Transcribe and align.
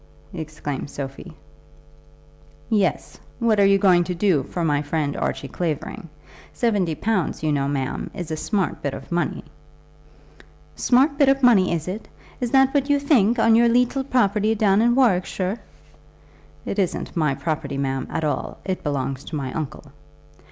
exclaimed 0.33 0.89
Sophie. 0.89 1.33
"Yes. 2.71 3.19
What 3.37 3.59
are 3.59 3.65
you 3.67 3.77
going 3.77 4.03
to 4.05 4.15
do 4.15 4.41
for 4.41 4.65
my 4.65 4.81
friend 4.81 5.15
Archie 5.15 5.47
Clavering? 5.47 6.09
Seventy 6.51 6.95
pounds, 6.95 7.43
you 7.43 7.51
know, 7.51 7.67
ma'am, 7.67 8.09
is 8.15 8.31
a 8.31 8.35
smart 8.35 8.81
bit 8.81 8.95
of 8.95 9.11
money!" 9.11 9.43
"A 10.75 10.79
smart 10.81 11.19
bit 11.19 11.29
of 11.29 11.43
money, 11.43 11.71
is 11.71 11.87
it? 11.87 12.07
That 12.39 12.69
is 12.69 12.73
what 12.73 12.89
you 12.89 12.97
think 12.99 13.37
on 13.37 13.53
your 13.53 13.69
leetle 13.69 14.03
property 14.03 14.55
down 14.55 14.81
in 14.81 14.95
Warwickshire." 14.95 15.59
"It 16.65 16.79
isn't 16.79 17.15
my 17.15 17.35
property, 17.35 17.77
ma'am, 17.77 18.07
at 18.09 18.23
all. 18.23 18.57
It 18.65 18.81
belongs 18.81 19.23
to 19.25 19.35
my 19.35 19.53
uncle." 19.53 19.83